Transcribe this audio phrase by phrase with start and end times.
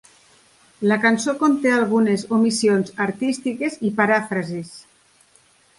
[0.91, 4.75] La cançó conté algunes omissions artístiques i paràfrasis.